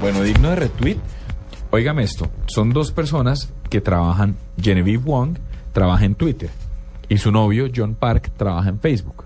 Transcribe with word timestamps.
Bueno, 0.00 0.22
digno 0.22 0.50
de 0.50 0.56
retweet. 0.56 0.96
Óigame 1.70 2.04
esto, 2.04 2.30
son 2.46 2.70
dos 2.72 2.92
personas 2.92 3.52
que 3.68 3.80
trabajan, 3.80 4.36
Genevieve 4.60 5.02
Wong 5.02 5.36
trabaja 5.72 6.04
en 6.04 6.14
Twitter 6.14 6.48
y 7.08 7.18
su 7.18 7.32
novio 7.32 7.66
John 7.74 7.94
Park 7.94 8.30
trabaja 8.36 8.68
en 8.68 8.78
Facebook. 8.78 9.24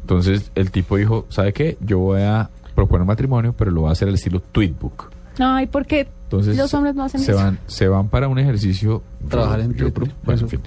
Entonces 0.00 0.50
el 0.54 0.70
tipo 0.70 0.96
dijo, 0.96 1.26
¿sabe 1.28 1.52
qué? 1.52 1.76
Yo 1.80 1.98
voy 1.98 2.22
a 2.22 2.50
proponer 2.74 3.06
matrimonio, 3.06 3.52
pero 3.52 3.70
lo 3.70 3.82
voy 3.82 3.88
a 3.90 3.92
hacer 3.92 4.08
al 4.08 4.14
estilo 4.14 4.40
tweetbook. 4.40 5.10
Ay, 5.38 5.66
¿por 5.66 5.86
qué 5.86 6.08
Entonces 6.24 6.56
los 6.56 6.72
hombres 6.74 6.94
no 6.94 7.04
hacen 7.04 7.20
se 7.20 7.32
eso? 7.32 7.40
van, 7.40 7.58
se 7.66 7.88
van 7.88 8.08
para 8.08 8.28
un 8.28 8.38
ejercicio. 8.38 9.02
Trabajar 9.28 9.60
en 9.60 9.74
yo- 9.74 9.90
Twitter, 9.92 10.14
bueno, 10.24 10.42
en 10.42 10.48
fin. 10.48 10.60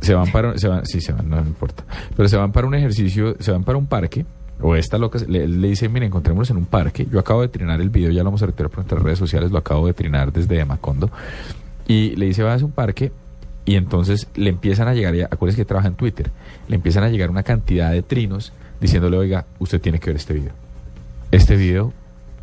Se 0.00 0.14
van 0.14 0.30
para, 0.32 0.58
se 0.58 0.68
van, 0.68 0.84
sí, 0.84 1.00
se 1.00 1.12
van, 1.12 1.28
no, 1.30 1.40
no 1.40 1.46
importa. 1.46 1.84
Pero 2.16 2.28
se 2.28 2.36
van 2.36 2.52
para 2.52 2.66
un 2.66 2.74
ejercicio, 2.74 3.36
se 3.38 3.52
van 3.52 3.62
para 3.64 3.78
un 3.78 3.86
parque. 3.86 4.26
O 4.66 4.74
esta 4.76 4.96
loca 4.96 5.18
le, 5.28 5.46
dice, 5.46 5.90
mire, 5.90 6.06
encontrémonos 6.06 6.48
en 6.48 6.56
un 6.56 6.64
parque. 6.64 7.06
Yo 7.12 7.18
acabo 7.18 7.42
de 7.42 7.48
trinar 7.48 7.82
el 7.82 7.90
video, 7.90 8.10
ya 8.10 8.20
lo 8.20 8.24
vamos 8.24 8.42
a 8.42 8.46
retirar 8.46 8.70
por 8.70 8.78
nuestras 8.78 9.02
redes 9.02 9.18
sociales, 9.18 9.50
lo 9.50 9.58
acabo 9.58 9.86
de 9.86 9.92
trinar 9.92 10.32
desde 10.32 10.64
Macondo. 10.64 11.10
Y 11.86 12.16
le 12.16 12.24
dice, 12.24 12.42
va 12.42 12.54
a 12.54 12.56
un 12.56 12.72
parque. 12.72 13.12
Y 13.66 13.74
entonces 13.74 14.26
le 14.34 14.48
empiezan 14.48 14.88
a 14.88 14.94
llegar, 14.94 15.14
acuérdense 15.30 15.60
que 15.60 15.66
trabaja 15.66 15.88
en 15.88 15.96
Twitter, 15.96 16.30
le 16.66 16.76
empiezan 16.76 17.04
a 17.04 17.10
llegar 17.10 17.28
una 17.28 17.42
cantidad 17.42 17.92
de 17.92 18.00
trinos 18.00 18.54
diciéndole, 18.80 19.18
oiga, 19.18 19.44
usted 19.58 19.82
tiene 19.82 19.98
que 19.98 20.06
ver 20.06 20.16
este 20.16 20.32
video. 20.32 20.52
Este 21.30 21.56
video, 21.56 21.92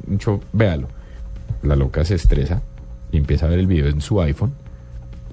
mucho, 0.05 0.41
véalo. 0.53 0.89
La 1.63 1.75
loca 1.75 2.05
se 2.05 2.13
estresa 2.13 2.61
y 3.11 3.17
empieza 3.17 3.47
a 3.47 3.49
ver 3.49 3.57
el 3.57 3.65
video 3.65 3.87
en 3.87 3.99
su 3.99 4.21
iPhone 4.21 4.53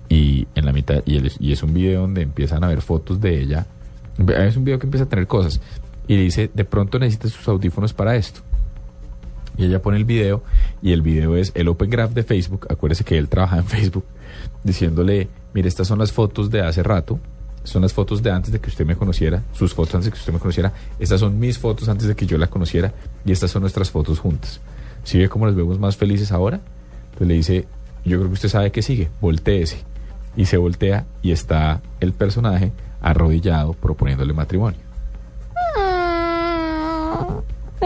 y 0.08 0.46
en 0.54 0.64
la 0.64 0.72
mitad 0.72 1.02
y 1.04 1.52
es 1.52 1.62
un 1.62 1.74
video 1.74 2.00
donde 2.00 2.22
empiezan 2.22 2.64
a 2.64 2.68
ver 2.68 2.80
fotos 2.80 3.20
de 3.20 3.38
ella 3.42 3.66
es 4.26 4.56
un 4.56 4.64
video 4.64 4.78
que 4.78 4.86
empieza 4.86 5.04
a 5.04 5.08
tener 5.08 5.26
cosas 5.26 5.60
y 6.08 6.16
le 6.16 6.22
dice 6.22 6.50
de 6.52 6.64
pronto 6.64 6.98
necesita 6.98 7.28
sus 7.28 7.46
audífonos 7.46 7.92
para 7.92 8.16
esto 8.16 8.40
y 9.56 9.64
ella 9.64 9.80
pone 9.80 9.96
el 9.96 10.04
video 10.04 10.42
y 10.82 10.92
el 10.92 11.02
video 11.02 11.36
es 11.36 11.52
el 11.54 11.68
Open 11.68 11.90
Graph 11.90 12.12
de 12.12 12.24
Facebook 12.24 12.66
acuérdese 12.68 13.04
que 13.04 13.16
él 13.16 13.28
trabaja 13.28 13.58
en 13.58 13.64
Facebook 13.66 14.04
diciéndole 14.64 15.28
mire 15.54 15.68
estas 15.68 15.86
son 15.86 16.00
las 16.00 16.10
fotos 16.10 16.50
de 16.50 16.62
hace 16.62 16.82
rato 16.82 17.20
son 17.62 17.82
las 17.82 17.92
fotos 17.92 18.22
de 18.22 18.30
antes 18.30 18.50
de 18.50 18.60
que 18.60 18.70
usted 18.70 18.86
me 18.86 18.96
conociera 18.96 19.42
sus 19.52 19.74
fotos 19.74 19.94
antes 19.94 20.06
de 20.06 20.12
que 20.12 20.18
usted 20.18 20.32
me 20.32 20.38
conociera 20.40 20.72
estas 20.98 21.20
son 21.20 21.38
mis 21.38 21.58
fotos 21.58 21.88
antes 21.88 22.08
de 22.08 22.16
que 22.16 22.26
yo 22.26 22.38
la 22.38 22.48
conociera 22.48 22.92
y 23.24 23.30
estas 23.30 23.50
son 23.50 23.62
nuestras 23.62 23.90
fotos 23.90 24.18
juntas 24.18 24.60
¿Sí 25.08 25.18
ve 25.18 25.30
cómo 25.30 25.46
nos 25.46 25.56
vemos 25.56 25.78
más 25.78 25.96
felices 25.96 26.32
ahora? 26.32 26.60
Entonces 27.06 27.28
le 27.28 27.34
dice, 27.34 27.64
yo 28.04 28.18
creo 28.18 28.28
que 28.28 28.34
usted 28.34 28.50
sabe 28.50 28.70
que 28.70 28.82
sigue, 28.82 29.08
volteese. 29.22 29.78
Y 30.36 30.44
se 30.44 30.58
voltea 30.58 31.06
y 31.22 31.32
está 31.32 31.80
el 32.00 32.12
personaje 32.12 32.72
arrodillado 33.00 33.72
proponiéndole 33.72 34.34
matrimonio. 34.34 34.87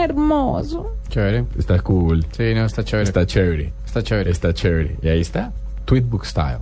Hermoso. 0.03 0.95
Chévere. 1.09 1.45
Está 1.57 1.79
cool, 1.79 2.25
Sí, 2.35 2.53
no, 2.53 2.65
está 2.65 2.83
chévere. 2.83 3.03
está 3.07 3.25
chévere, 3.25 3.73
Está 3.85 4.01
chévere. 4.03 4.31
está 4.31 4.53
chévere. 4.53 4.95
Y 5.01 5.07
ahí 5.09 5.21
está, 5.21 5.51
Tweetbook 5.85 6.25
Style. 6.25 6.59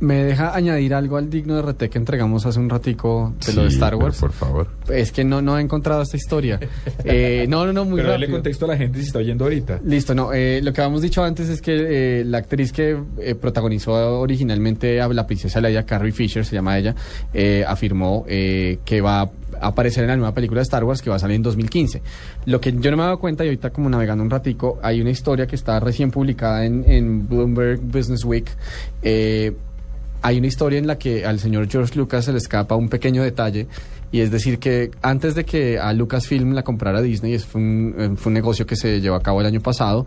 Me 0.00 0.22
deja 0.22 0.54
añadir 0.54 0.94
algo 0.94 1.16
al 1.16 1.28
digno 1.28 1.56
de 1.56 1.62
RT 1.72 1.88
que 1.90 1.98
entregamos 1.98 2.46
hace 2.46 2.60
un 2.60 2.70
ratico 2.70 3.34
de 3.44 3.52
lo 3.52 3.64
de 3.64 3.70
Sí, 3.70 3.74
Star 3.74 3.94
pero 3.94 4.04
Wars. 4.04 4.20
Por 4.20 4.30
favor. 4.30 4.68
Es 4.88 5.10
que 5.10 5.24
no, 5.24 5.42
no 5.42 5.58
he 5.58 5.60
encontrado 5.60 6.02
esta 6.02 6.16
historia. 6.16 6.60
Eh, 7.04 7.46
no, 7.48 7.64
no, 7.66 7.72
no, 7.72 7.84
muy 7.84 7.96
Pero 7.96 8.10
dale 8.10 8.28
contexto 8.30 8.64
a 8.66 8.68
la 8.68 8.76
gente 8.76 9.00
si 9.00 9.06
está 9.06 9.18
oyendo 9.20 9.44
ahorita. 9.44 9.80
Listo, 9.84 10.14
no. 10.14 10.32
eh, 10.32 10.60
lo 10.62 10.72
que 10.72 10.80
habíamos 10.82 11.00
dicho 11.02 11.24
antes 11.24 11.48
es 11.48 11.60
que 11.62 12.20
eh, 12.20 12.24
la 12.24 12.38
actriz 12.38 12.70
que 12.72 12.96
eh, 13.18 13.34
protagonizó 13.34 14.20
originalmente 14.20 15.00
a 15.00 15.08
la 15.08 15.26
princesa 15.26 15.60
Leia, 15.60 15.84
Carrie 15.86 16.12
Fisher, 16.12 16.44
se 16.44 16.54
llama 16.54 16.76
ella, 16.78 16.94
eh, 17.34 17.64
afirmó 17.66 18.24
eh, 18.28 18.78
que 18.84 19.00
va 19.00 19.30
aparecer 19.60 20.04
en 20.04 20.10
la 20.10 20.16
nueva 20.16 20.34
película 20.34 20.60
de 20.60 20.62
Star 20.62 20.84
Wars 20.84 21.02
que 21.02 21.10
va 21.10 21.16
a 21.16 21.18
salir 21.18 21.36
en 21.36 21.42
2015. 21.42 22.02
Lo 22.46 22.60
que 22.60 22.72
yo 22.72 22.90
no 22.90 22.96
me 22.96 23.02
he 23.02 23.06
dado 23.06 23.18
cuenta 23.18 23.44
y 23.44 23.48
ahorita 23.48 23.70
como 23.70 23.88
navegando 23.88 24.24
un 24.24 24.30
ratico, 24.30 24.78
hay 24.82 25.00
una 25.00 25.10
historia 25.10 25.46
que 25.46 25.56
está 25.56 25.80
recién 25.80 26.10
publicada 26.10 26.64
en, 26.64 27.28
Bloomberg 27.28 27.80
Business 27.80 28.24
Week. 28.24 28.48
eh, 29.02 29.54
hay 30.20 30.38
una 30.38 30.48
historia 30.48 30.78
en 30.78 30.86
la 30.86 30.98
que 30.98 31.24
al 31.24 31.38
señor 31.38 31.68
George 31.70 31.96
Lucas 31.96 32.24
se 32.24 32.32
le 32.32 32.38
escapa 32.38 32.74
un 32.74 32.88
pequeño 32.88 33.22
detalle 33.22 33.68
y 34.10 34.20
es 34.20 34.30
decir 34.30 34.58
que 34.58 34.90
antes 35.02 35.34
de 35.34 35.44
que 35.44 35.78
a 35.78 35.92
Lucasfilm 35.92 36.54
la 36.54 36.62
comprara 36.62 37.02
Disney, 37.02 37.38
fue 37.38 37.60
un, 37.60 37.94
eh, 37.98 38.10
fue 38.16 38.30
un 38.30 38.34
negocio 38.34 38.66
que 38.66 38.74
se 38.74 39.00
llevó 39.00 39.16
a 39.16 39.22
cabo 39.22 39.40
el 39.40 39.46
año 39.46 39.60
pasado, 39.60 40.06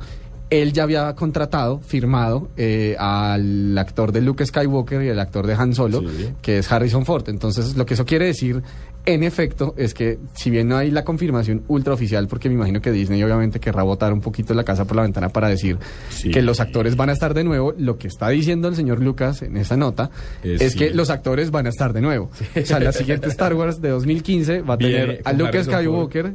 él 0.51 0.73
ya 0.73 0.83
había 0.83 1.15
contratado, 1.15 1.79
firmado 1.79 2.49
eh, 2.57 2.95
al 2.99 3.75
actor 3.77 4.11
de 4.11 4.21
Luke 4.21 4.45
Skywalker 4.45 5.01
y 5.01 5.09
al 5.09 5.19
actor 5.19 5.47
de 5.47 5.53
Han 5.55 5.73
Solo, 5.73 6.01
Sí. 6.01 6.33
que 6.41 6.59
es 6.59 6.71
Harrison 6.71 7.05
Ford. 7.05 7.27
Entonces, 7.29 7.75
lo 7.77 7.85
que 7.87 7.93
eso 7.95 8.05
quiere 8.05 8.25
decir, 8.25 8.61
en 9.05 9.23
efecto, 9.23 9.73
es 9.77 9.93
que 9.95 10.19
si 10.35 10.49
bien 10.51 10.67
no 10.67 10.77
hay 10.77 10.91
la 10.91 11.03
confirmación 11.05 11.63
ultra 11.69 11.93
oficial, 11.93 12.27
porque 12.27 12.49
me 12.49 12.55
imagino 12.55 12.81
que 12.81 12.91
Disney 12.91 13.23
obviamente 13.23 13.59
querrá 13.59 13.81
botar 13.81 14.13
un 14.13 14.19
poquito 14.21 14.53
la 14.53 14.63
casa 14.63 14.85
por 14.85 14.95
la 14.97 15.01
ventana 15.03 15.29
para 15.29 15.47
decir 15.47 15.77
Sí. 16.09 16.29
que 16.29 16.41
los 16.43 16.59
actores 16.59 16.95
van 16.97 17.09
a 17.09 17.13
estar 17.13 17.33
de 17.33 17.43
nuevo, 17.43 17.73
lo 17.77 17.97
que 17.97 18.07
está 18.09 18.27
diciendo 18.29 18.67
el 18.67 18.75
señor 18.75 19.01
Lucas 19.01 19.41
en 19.41 19.57
esa 19.57 19.75
nota 19.77 20.11
Es 20.43 20.61
es, 20.61 20.75
que 20.75 20.91
los 20.91 21.09
actores 21.09 21.49
van 21.49 21.65
a 21.65 21.69
estar 21.69 21.93
de 21.93 22.01
nuevo. 22.01 22.29
O 22.61 22.65
sea, 22.65 22.79
la 22.79 22.91
siguiente 22.91 23.29
Star 23.29 23.53
Wars 23.55 23.81
de 23.81 23.89
2015 23.89 24.61
va 24.61 24.73
a 24.73 24.77
Viene 24.77 24.93
tener 24.99 25.21
a 25.23 25.33
Luke 25.33 25.57
Harrison 25.57 25.73
Skywalker, 25.73 26.33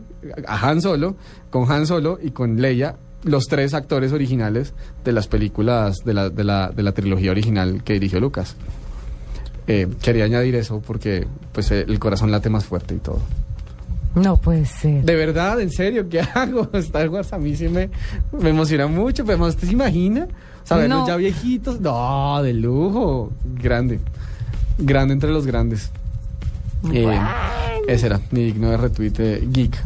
a 0.49 0.69
Han 0.69 0.81
Solo, 0.81 1.17
con 1.51 1.71
Han 1.71 1.87
Solo 1.87 2.19
y 2.21 2.31
con 2.31 2.61
Leia, 2.61 2.97
los 3.27 3.45
tres 3.47 3.75
actores 3.75 4.13
originales 4.13 4.73
de 5.05 5.13
las 5.13 5.27
películas 5.29 5.97
de 6.05 6.15
la, 6.15 6.31
de 6.31 6.45
la, 6.45 6.71
de 6.71 6.83
la 6.83 6.93
trilogía 6.93 7.31
original 7.33 7.83
que 7.85 7.93
dirigió 7.95 8.21
Lucas. 8.21 8.57
Eh, 9.67 9.89
quería 10.01 10.25
añadir 10.25 10.55
eso 10.55 10.81
porque 10.81 11.27
pues 11.53 11.71
eh, 11.73 11.85
el 11.89 11.99
corazón 11.99 12.31
late 12.31 12.49
más 12.49 12.65
fuerte 12.65 12.95
y 12.95 12.99
todo. 12.99 13.21
No 14.15 14.37
puede 14.39 14.65
ser. 14.65 15.05
De 15.05 15.15
verdad, 15.15 15.61
en 15.61 15.71
serio, 15.71 16.09
¿qué 16.09 16.21
hago? 16.35 16.71
Star 16.75 17.09
Wars 17.11 17.33
a 17.33 17.39
mí 17.39 17.55
sí 17.57 17.69
me, 17.69 17.91
me 18.41 18.51
emociona 18.51 18.87
mucho, 18.87 19.25
pero 19.27 19.45
¿usted 19.45 19.67
se 19.67 19.73
imagina? 19.75 20.27
Saberlos 20.65 21.01
No. 21.01 21.07
ya 21.09 21.17
viejitos. 21.17 21.81
No, 21.81 22.43
de 22.43 22.55
lujo. 22.55 23.31
Grande. 23.61 24.01
Grande 24.79 25.15
entre 25.15 25.31
los 25.31 25.47
grandes. 25.47 25.91
Eh, 26.93 27.19
ese 27.89 28.07
era 28.07 28.21
mi 28.31 28.45
digno 28.45 28.71
de 28.71 28.77
retweet 28.77 29.13
eh, 29.19 29.49
geek. 29.51 29.77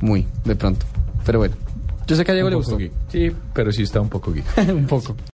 Muy, 0.00 0.26
de 0.44 0.56
pronto. 0.56 0.86
Pero 1.24 1.38
bueno. 1.38 1.54
Yo 2.10 2.16
sé 2.16 2.24
que 2.24 2.32
a 2.32 2.34
Diego 2.34 2.48
Un 2.48 2.50
le 2.50 2.56
gustó. 2.56 2.76
geek. 2.76 2.92
Sí, 3.08 3.30
pero 3.54 3.70
sí 3.70 3.84
está 3.84 4.00
un 4.00 4.08
poco 4.08 4.32
geek. 4.32 4.44
un 4.74 4.86
poco. 4.86 5.14